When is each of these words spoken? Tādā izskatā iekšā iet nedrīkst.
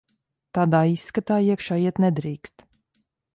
Tādā 0.57 0.79
izskatā 0.93 1.37
iekšā 1.49 1.77
iet 1.83 2.01
nedrīkst. 2.05 2.67